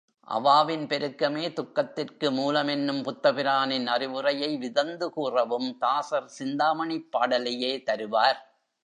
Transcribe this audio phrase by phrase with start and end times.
[0.27, 8.41] அவாவின் பெருக்கமே துக்கத்திற்கு மூலமென்னும் புத்தபிரானின் அறிவுரையை விதந்து கூறவும் தாசர் சிந்தாமணிப் பாடலையே தருவார்.